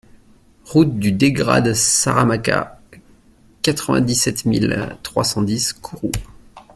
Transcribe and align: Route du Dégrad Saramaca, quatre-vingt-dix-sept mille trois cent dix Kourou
Route 0.65 0.97
du 0.97 1.11
Dégrad 1.11 1.75
Saramaca, 1.75 2.81
quatre-vingt-dix-sept 3.61 4.45
mille 4.45 4.97
trois 5.03 5.23
cent 5.23 5.43
dix 5.43 5.73
Kourou 5.73 6.11